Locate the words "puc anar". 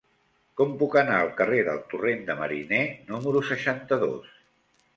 0.79-1.17